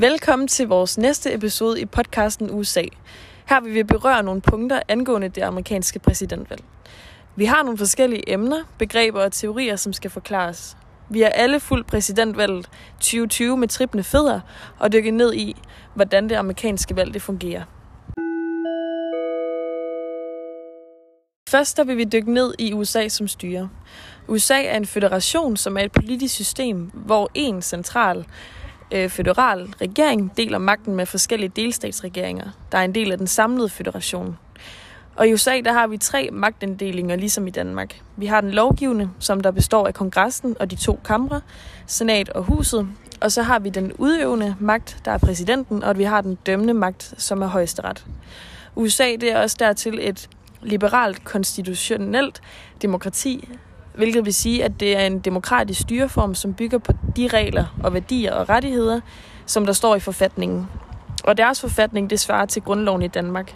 Velkommen 0.00 0.48
til 0.48 0.68
vores 0.68 0.98
næste 0.98 1.34
episode 1.34 1.80
i 1.80 1.84
podcasten 1.84 2.50
USA. 2.50 2.82
Her 3.48 3.60
vil 3.60 3.74
vi 3.74 3.82
berøre 3.82 4.22
nogle 4.22 4.40
punkter 4.40 4.80
angående 4.88 5.28
det 5.28 5.42
amerikanske 5.42 5.98
præsidentvalg. 5.98 6.64
Vi 7.36 7.44
har 7.44 7.62
nogle 7.62 7.78
forskellige 7.78 8.32
emner, 8.32 8.64
begreber 8.78 9.22
og 9.22 9.32
teorier, 9.32 9.76
som 9.76 9.92
skal 9.92 10.10
forklares. 10.10 10.76
Vi 11.10 11.20
har 11.20 11.28
alle 11.28 11.60
fuldt 11.60 11.86
præsidentvalget 11.86 12.68
2020 12.94 13.56
med 13.56 13.68
trippende 13.68 14.04
fødder 14.04 14.40
og 14.78 14.92
dykke 14.92 15.10
ned 15.10 15.34
i, 15.34 15.56
hvordan 15.94 16.28
det 16.28 16.36
amerikanske 16.36 16.96
valg 16.96 17.14
det 17.14 17.22
fungerer. 17.22 17.62
Først 21.50 21.76
der 21.76 21.84
vil 21.84 21.96
vi 21.96 22.04
dykke 22.04 22.32
ned 22.32 22.54
i 22.58 22.72
USA 22.72 23.08
som 23.08 23.28
styre. 23.28 23.70
USA 24.28 24.62
er 24.62 24.76
en 24.76 24.86
federation, 24.86 25.56
som 25.56 25.76
er 25.76 25.82
et 25.82 25.92
politisk 25.92 26.34
system, 26.34 26.90
hvor 26.94 27.30
en 27.34 27.62
central 27.62 28.26
øh, 28.92 29.08
føderal 29.08 29.74
regering 29.80 30.36
deler 30.36 30.58
magten 30.58 30.94
med 30.94 31.06
forskellige 31.06 31.52
delstatsregeringer, 31.56 32.50
der 32.72 32.78
er 32.78 32.82
en 32.82 32.94
del 32.94 33.12
af 33.12 33.18
den 33.18 33.26
samlede 33.26 33.68
federation. 33.68 34.36
Og 35.16 35.28
i 35.28 35.32
USA 35.32 35.60
der 35.64 35.72
har 35.72 35.86
vi 35.86 35.96
tre 35.96 36.28
magtinddelinger, 36.32 37.16
ligesom 37.16 37.46
i 37.46 37.50
Danmark. 37.50 38.00
Vi 38.16 38.26
har 38.26 38.40
den 38.40 38.50
lovgivende, 38.50 39.10
som 39.18 39.40
der 39.40 39.50
består 39.50 39.86
af 39.86 39.94
kongressen 39.94 40.56
og 40.60 40.70
de 40.70 40.76
to 40.76 41.00
kamre, 41.04 41.40
senat 41.86 42.28
og 42.28 42.44
huset. 42.44 42.88
Og 43.20 43.32
så 43.32 43.42
har 43.42 43.58
vi 43.58 43.68
den 43.68 43.92
udøvende 43.92 44.56
magt, 44.60 44.98
der 45.04 45.10
er 45.10 45.18
præsidenten, 45.18 45.82
og 45.84 45.98
vi 45.98 46.04
har 46.04 46.20
den 46.20 46.34
dømmende 46.34 46.74
magt, 46.74 47.14
som 47.16 47.42
er 47.42 47.46
højesteret. 47.46 48.06
USA 48.76 49.16
det 49.20 49.32
er 49.32 49.40
også 49.40 49.56
dertil 49.58 49.98
et 50.08 50.28
liberalt 50.62 51.24
konstitutionelt 51.24 52.40
demokrati, 52.82 53.48
hvilket 53.98 54.24
vil 54.24 54.34
sige, 54.34 54.64
at 54.64 54.80
det 54.80 54.96
er 54.96 55.06
en 55.06 55.18
demokratisk 55.18 55.80
styreform, 55.80 56.34
som 56.34 56.54
bygger 56.54 56.78
på 56.78 56.92
de 57.16 57.28
regler 57.28 57.64
og 57.82 57.94
værdier 57.94 58.32
og 58.34 58.48
rettigheder, 58.48 59.00
som 59.46 59.66
der 59.66 59.72
står 59.72 59.96
i 59.96 60.00
forfatningen. 60.00 60.66
Og 61.24 61.36
deres 61.36 61.60
forfatning, 61.60 62.10
det 62.10 62.20
svarer 62.20 62.46
til 62.46 62.62
grundloven 62.62 63.02
i 63.02 63.08
Danmark. 63.08 63.54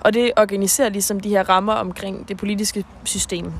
Og 0.00 0.14
det 0.14 0.32
organiserer 0.36 0.88
ligesom 0.88 1.20
de 1.20 1.28
her 1.28 1.48
rammer 1.48 1.72
omkring 1.72 2.28
det 2.28 2.36
politiske 2.36 2.84
system. 3.04 3.52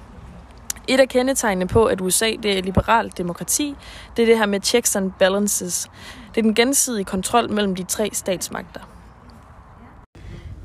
Et 0.89 1.01
af 1.01 1.09
kendetegnene 1.09 1.69
på, 1.69 1.85
at 1.85 2.01
USA 2.01 2.31
det 2.43 2.55
er 2.55 2.59
et 2.59 2.65
liberalt 2.65 3.19
demokrati, 3.19 3.75
det 4.17 4.23
er 4.23 4.27
det 4.27 4.39
her 4.39 4.47
med 4.47 4.61
checks 4.61 4.97
and 4.97 5.13
balances. 5.19 5.91
Det 6.35 6.41
er 6.41 6.43
den 6.43 6.55
gensidige 6.55 7.05
kontrol 7.05 7.53
mellem 7.53 7.75
de 7.75 7.83
tre 7.83 8.11
statsmagter. 8.13 8.81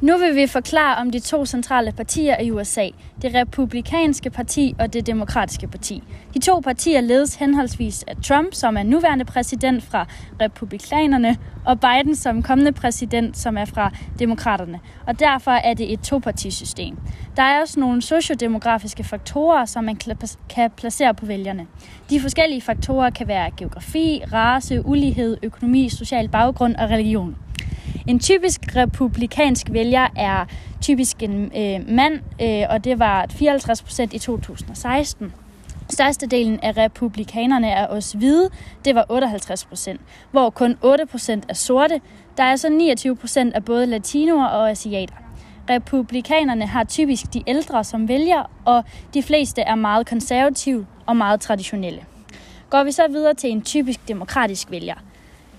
Nu 0.01 0.17
vil 0.17 0.35
vi 0.35 0.47
forklare 0.47 0.97
om 0.97 1.11
de 1.11 1.19
to 1.19 1.45
centrale 1.45 1.91
partier 1.91 2.39
i 2.39 2.51
USA, 2.51 2.87
det 3.21 3.35
republikanske 3.35 4.29
parti 4.29 4.75
og 4.79 4.93
det 4.93 5.07
demokratiske 5.07 5.67
parti. 5.67 6.03
De 6.33 6.39
to 6.39 6.59
partier 6.59 7.01
ledes 7.01 7.35
henholdsvis 7.35 8.03
af 8.07 8.15
Trump, 8.23 8.53
som 8.53 8.77
er 8.77 8.83
nuværende 8.83 9.25
præsident 9.25 9.83
fra 9.83 10.07
republikanerne, 10.41 11.37
og 11.65 11.79
Biden 11.79 12.15
som 12.15 12.43
kommende 12.43 12.71
præsident, 12.71 13.37
som 13.37 13.57
er 13.57 13.65
fra 13.65 13.91
demokraterne. 14.19 14.79
Og 15.07 15.19
derfor 15.19 15.51
er 15.51 15.73
det 15.73 15.93
et 15.93 15.99
topartisystem. 15.99 16.97
Der 17.37 17.43
er 17.43 17.61
også 17.61 17.79
nogle 17.79 18.01
sociodemografiske 18.01 19.03
faktorer, 19.03 19.65
som 19.65 19.83
man 19.83 19.97
kan 20.49 20.71
placere 20.77 21.13
på 21.13 21.25
vælgerne. 21.25 21.67
De 22.09 22.19
forskellige 22.19 22.61
faktorer 22.61 23.09
kan 23.09 23.27
være 23.27 23.51
geografi, 23.57 24.21
race, 24.33 24.85
ulighed, 24.85 25.37
økonomi, 25.43 25.89
social 25.89 26.29
baggrund 26.29 26.75
og 26.75 26.89
religion. 26.89 27.35
En 28.07 28.19
typisk 28.19 28.75
republikansk 28.75 29.67
vælger 29.71 30.07
er 30.15 30.45
typisk 30.81 31.23
en 31.23 31.51
øh, 31.57 31.89
mand, 31.89 32.19
øh, 32.41 32.63
og 32.69 32.83
det 32.83 32.99
var 32.99 33.25
54 33.29 33.81
procent 33.81 34.13
i 34.13 34.19
2016. 34.19 35.33
Størstedelen 35.89 36.59
af 36.59 36.77
republikanerne 36.77 37.69
er 37.69 37.87
også 37.87 38.17
hvide, 38.17 38.49
det 38.85 38.95
var 38.95 39.05
58 39.09 39.65
procent, 39.65 40.01
hvor 40.31 40.49
kun 40.49 40.77
8 40.81 41.05
procent 41.05 41.45
er 41.49 41.53
sorte. 41.53 42.01
Der 42.37 42.43
er 42.43 42.55
så 42.55 42.69
29 42.69 43.15
procent 43.15 43.53
af 43.53 43.65
både 43.65 43.85
latinoer 43.85 44.45
og 44.45 44.69
asiater. 44.69 45.15
Republikanerne 45.69 46.65
har 46.67 46.83
typisk 46.83 47.33
de 47.33 47.43
ældre 47.47 47.83
som 47.83 48.07
vælger, 48.07 48.49
og 48.65 48.83
de 49.13 49.23
fleste 49.23 49.61
er 49.61 49.75
meget 49.75 50.07
konservative 50.07 50.85
og 51.05 51.17
meget 51.17 51.41
traditionelle. 51.41 52.01
Går 52.69 52.83
vi 52.83 52.91
så 52.91 53.07
videre 53.09 53.33
til 53.33 53.49
en 53.49 53.61
typisk 53.61 54.07
demokratisk 54.07 54.71
vælger– 54.71 54.95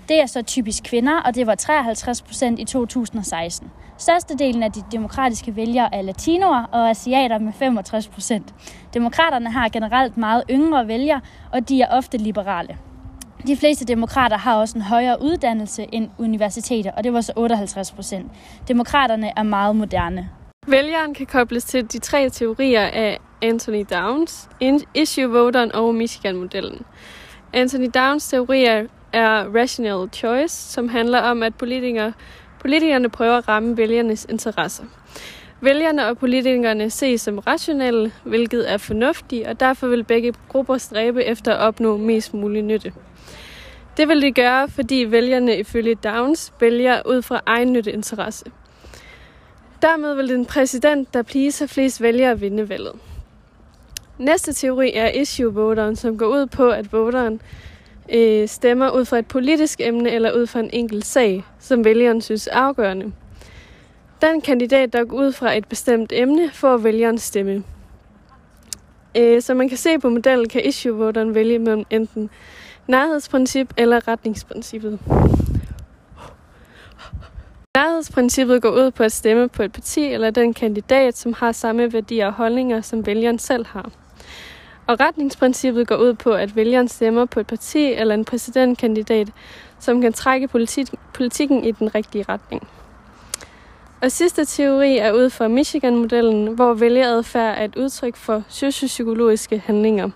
det 0.09 0.21
er 0.21 0.27
så 0.27 0.43
typisk 0.43 0.83
kvinder, 0.83 1.21
og 1.21 1.35
det 1.35 1.47
var 1.47 1.55
53 1.55 2.23
procent 2.23 2.59
i 2.59 2.65
2016. 2.65 3.71
Størstedelen 3.99 4.63
af 4.63 4.73
de 4.73 4.83
demokratiske 4.93 5.57
vælgere 5.57 5.95
er 5.95 6.03
latinoer 6.03 6.65
og 6.73 6.91
asiater 6.91 7.39
med 7.39 7.53
65 7.53 8.09
procent. 8.09 8.55
Demokraterne 8.95 9.51
har 9.51 9.69
generelt 9.69 10.17
meget 10.17 10.45
yngre 10.51 10.89
vælgere, 10.89 11.21
og 11.53 11.69
de 11.69 11.83
er 11.83 11.87
ofte 11.91 12.19
liberale. 12.19 12.79
De 13.47 13.57
fleste 13.57 13.85
demokrater 13.85 14.39
har 14.39 14.57
også 14.57 14.79
en 14.79 14.83
højere 14.83 15.23
uddannelse 15.23 15.87
end 15.93 16.11
universiteter, 16.19 16.91
og 16.93 17.05
det 17.05 17.13
var 17.13 17.21
så 17.21 17.33
58 17.37 17.93
procent. 17.93 18.33
Demokraterne 18.69 19.33
er 19.37 19.43
meget 19.43 19.77
moderne. 19.77 20.29
Vælgeren 20.67 21.15
kan 21.15 21.27
kobles 21.27 21.65
til 21.65 21.93
de 21.93 21.99
tre 21.99 22.31
teorier 22.31 22.83
af 22.83 23.19
Anthony 23.43 23.85
Downs, 23.91 24.49
issue 24.95 25.31
voteren 25.31 25.73
og 25.75 25.95
Michigan-modellen. 25.95 26.83
Anthony 27.53 27.91
Downs 27.95 28.29
teorier 28.29 28.87
er 29.13 29.55
Rational 29.55 30.09
Choice, 30.13 30.73
som 30.73 30.89
handler 30.89 31.19
om, 31.19 31.43
at 31.43 31.55
politikere, 31.55 32.13
politikerne 32.61 33.09
prøver 33.09 33.37
at 33.37 33.49
ramme 33.49 33.77
vælgernes 33.77 34.27
interesser. 34.31 34.85
Vælgerne 35.61 36.07
og 36.07 36.19
politikerne 36.19 36.91
ses 36.91 37.21
som 37.21 37.39
rationelle, 37.39 38.13
hvilket 38.25 38.73
er 38.73 38.77
fornuftigt, 38.77 39.47
og 39.47 39.61
derfor 39.61 39.87
vil 39.87 40.05
begge 40.05 40.35
grupper 40.49 40.79
stræbe 40.79 41.25
efter 41.25 41.53
at 41.53 41.59
opnå 41.59 41.97
mest 41.97 42.35
mulig 42.35 42.63
nytte. 42.63 42.93
Det 43.97 44.09
vil 44.09 44.23
de 44.23 44.33
gøre, 44.33 44.69
fordi 44.69 45.05
vælgerne 45.09 45.59
ifølge 45.59 45.95
Downs 45.95 46.53
vælger 46.61 47.03
ud 47.07 47.23
fra 47.23 47.41
egen 47.47 47.73
nytteinteresse. 47.73 48.45
Dermed 49.83 50.15
vil 50.15 50.29
den 50.29 50.47
præsident, 50.47 51.15
der 51.15 51.23
pleaser 51.23 51.67
flest 51.67 52.03
vælgere, 52.03 52.41
vinde 52.41 52.69
valget. 52.69 52.93
Næste 54.19 54.53
teori 54.53 54.93
er 54.95 55.09
issue-voteren, 55.09 55.97
som 55.97 56.19
går 56.19 56.27
ud 56.27 56.47
på, 56.47 56.71
at 56.71 56.93
voteren 56.93 57.41
øh, 58.09 58.49
stemmer 58.49 58.91
ud 58.91 59.05
fra 59.05 59.19
et 59.19 59.27
politisk 59.27 59.81
emne 59.81 60.11
eller 60.11 60.33
ud 60.33 60.47
fra 60.47 60.61
en 60.61 60.71
enkelt 60.73 61.05
sag, 61.05 61.45
som 61.59 61.85
vælgeren 61.85 62.21
synes 62.21 62.47
er 62.47 62.57
afgørende. 62.57 63.13
Den 64.23 64.41
kandidat, 64.41 64.93
der 64.93 65.05
går 65.05 65.17
ud 65.17 65.33
fra 65.33 65.57
et 65.57 65.69
bestemt 65.69 66.13
emne, 66.15 66.51
får 66.53 66.77
vælgerens 66.77 67.23
stemme. 67.23 67.65
Øh, 69.17 69.43
som 69.43 69.57
man 69.57 69.69
kan 69.69 69.79
se 69.79 69.99
på 69.99 70.09
modellen, 70.09 70.49
kan 70.49 70.65
issue-voteren 70.65 71.35
vælge 71.35 71.59
mellem 71.59 71.85
enten 71.91 72.31
nærhedsprincip 72.87 73.75
eller 73.77 74.09
retningsprincippet. 74.09 74.99
Nærhedsprincippet 77.77 78.63
går 78.63 78.71
ud 78.71 78.91
på 78.91 79.03
at 79.03 79.13
stemme 79.13 79.49
på 79.49 79.63
et 79.63 79.73
parti 79.73 80.05
eller 80.05 80.31
den 80.31 80.55
kandidat, 80.55 81.19
som 81.19 81.33
har 81.33 81.53
samme 81.53 81.93
værdier 81.93 82.27
og 82.27 82.33
holdninger, 82.33 82.81
som 82.81 83.07
vælgeren 83.07 83.39
selv 83.39 83.67
har. 83.67 83.91
Og 84.87 85.01
retningsprincippet 85.01 85.87
går 85.87 85.97
ud 85.97 86.15
på, 86.15 86.33
at 86.33 86.57
vælgeren 86.57 86.89
stemmer 86.89 87.25
på 87.25 87.41
et 87.41 87.47
parti 87.47 87.93
eller 87.93 88.15
en 88.15 88.25
præsidentkandidat, 88.25 89.29
som 89.79 90.01
kan 90.01 90.13
trække 90.13 90.49
politik, 90.49 90.87
politikken 91.15 91.65
i 91.65 91.71
den 91.73 91.95
rigtige 91.95 92.25
retning. 92.29 92.69
Og 94.03 94.13
sidste 94.13 94.45
teori 94.45 94.99
er 94.99 95.13
ud 95.13 95.31
fra 95.31 95.49
Michigan-modellen, 95.49 96.55
hvor 96.55 96.75
vælgeradfærd 96.75 97.59
er 97.59 97.65
et 97.65 97.77
udtryk 97.77 98.17
for 98.17 98.43
sociopsykologiske 98.49 99.63
handlinger. 99.67 100.11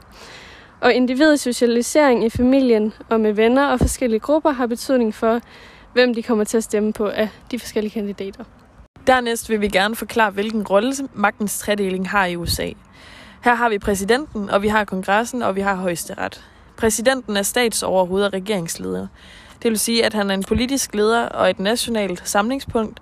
Og 0.81 0.93
individets 0.93 1.43
socialisering 1.43 2.25
i 2.25 2.31
familien 2.31 2.93
og 3.09 3.21
med 3.21 3.33
venner 3.33 3.66
og 3.66 3.78
forskellige 3.78 4.21
grupper 4.21 4.50
har 4.50 4.66
betydning 4.66 5.15
for, 5.15 5.41
hvem 5.93 6.15
de 6.15 6.22
kommer 6.22 6.44
til 6.44 6.56
at 6.56 6.65
stemme 6.65 6.93
på 6.93 7.09
af 7.09 7.28
de 7.50 7.59
forskellige 7.59 7.93
kandidater. 7.93 8.44
Dernæst 9.06 9.50
vil 9.50 9.60
vi 9.60 9.69
gerne 9.69 9.97
forklare, 9.97 10.31
hvilken 10.31 10.62
rolle 10.62 10.93
magtens 11.15 11.59
tredeling 11.59 12.09
har 12.09 12.27
i 12.27 12.37
USA. 12.37 12.71
Her 13.47 13.55
har 13.55 13.69
vi 13.69 13.79
præsidenten, 13.79 14.51
og 14.51 14.62
vi 14.62 14.69
har 14.69 14.84
kongressen, 14.84 15.43
og 15.43 15.57
vi 15.57 15.61
har 15.61 15.75
højesteret. 15.75 16.45
Præsidenten 16.77 17.37
er 17.37 17.43
statsoverhoved 17.43 18.25
og 18.25 18.33
regeringsleder. 18.33 19.07
Det 19.62 19.71
vil 19.71 19.79
sige, 19.79 20.05
at 20.05 20.15
han 20.15 20.31
er 20.31 20.34
en 20.34 20.43
politisk 20.43 20.95
leder 20.95 21.27
og 21.29 21.51
et 21.51 21.60
nationalt 21.60 22.28
samlingspunkt. 22.28 23.01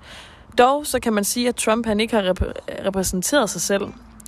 Dog 0.58 0.87
så 0.87 1.00
kan 1.00 1.12
man 1.12 1.25
sige, 1.25 1.49
at 1.49 1.56
Trump 1.56 1.87
han 1.87 2.00
ikke 2.00 2.14
har 2.14 2.23
rep- 2.23 2.85
repræsenteret 2.87 3.50
sig 3.50 3.61
selv 3.61 3.82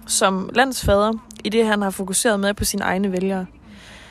som 0.06 0.50
landsfader, 0.54 1.12
i 1.44 1.48
det 1.48 1.66
han 1.66 1.82
har 1.82 1.90
fokuseret 1.90 2.40
med 2.40 2.54
på 2.54 2.64
sine 2.64 2.84
egne 2.84 3.12
vælgere. 3.12 3.46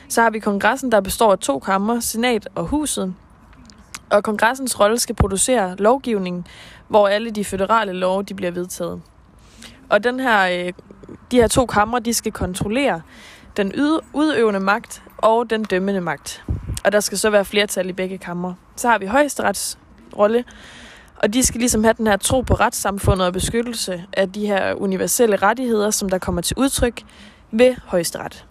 Så 0.08 0.22
har 0.22 0.30
vi 0.30 0.38
kongressen, 0.38 0.92
der 0.92 1.00
består 1.00 1.32
af 1.32 1.38
to 1.38 1.58
kammer, 1.58 2.00
senat 2.00 2.48
og 2.54 2.64
huset. 2.64 3.14
Og 4.10 4.24
kongressens 4.24 4.80
rolle 4.80 4.98
skal 4.98 5.14
producere 5.14 5.76
lovgivning, 5.78 6.46
hvor 6.88 7.08
alle 7.08 7.30
de 7.30 7.44
føderale 7.44 7.92
love 7.92 8.22
de 8.22 8.34
bliver 8.34 8.52
vedtaget. 8.52 9.02
Og 9.88 10.04
den 10.04 10.20
her, 10.20 10.66
øh, 10.66 10.72
de 11.30 11.36
her 11.36 11.48
to 11.48 11.66
kamre, 11.66 12.00
de 12.00 12.14
skal 12.14 12.32
kontrollere 12.32 13.02
den 13.56 13.72
udøvende 14.12 14.60
magt 14.60 15.02
og 15.18 15.50
den 15.50 15.64
dømmende 15.64 16.00
magt. 16.00 16.44
Og 16.84 16.92
der 16.92 17.00
skal 17.00 17.18
så 17.18 17.30
være 17.30 17.44
flertal 17.44 17.88
i 17.88 17.92
begge 17.92 18.18
kamre. 18.18 18.54
Så 18.76 18.88
har 18.88 18.98
vi 18.98 19.06
højesterets 19.06 19.78
rolle, 20.18 20.44
og 21.16 21.34
de 21.34 21.42
skal 21.42 21.58
ligesom 21.58 21.84
have 21.84 21.94
den 21.98 22.06
her 22.06 22.16
tro 22.16 22.40
på 22.40 22.54
retssamfundet 22.54 23.26
og 23.26 23.32
beskyttelse 23.32 24.04
af 24.12 24.32
de 24.32 24.46
her 24.46 24.74
universelle 24.74 25.36
rettigheder, 25.36 25.90
som 25.90 26.08
der 26.08 26.18
kommer 26.18 26.42
til 26.42 26.56
udtryk 26.58 27.02
ved 27.50 27.74
højesteret. 27.86 28.46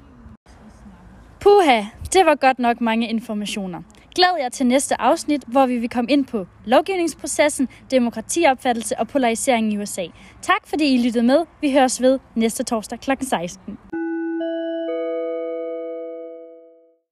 Puha, 1.40 1.84
det 2.14 2.26
var 2.26 2.36
godt 2.36 2.60
nok 2.60 2.82
mange 2.82 3.10
informationer. 3.10 3.82
Glæd 4.16 4.42
jer 4.42 4.50
til 4.50 4.66
næste 4.66 5.02
afsnit, 5.02 5.44
hvor 5.48 5.66
vi 5.66 5.78
vil 5.78 5.90
komme 5.90 6.12
ind 6.12 6.26
på 6.26 6.46
lovgivningsprocessen, 6.66 7.68
demokratiopfattelse 7.92 9.00
og 9.00 9.08
polarisering 9.08 9.74
i 9.74 9.78
USA. 9.78 10.06
Tak 10.42 10.68
fordi 10.68 10.96
I 10.96 11.06
lyttede 11.06 11.26
med. 11.26 11.46
Vi 11.62 11.72
høres 11.72 12.02
ved 12.02 12.20
næste 12.36 12.64
torsdag 12.64 13.00
kl. 13.00 13.12
16. 13.22 13.95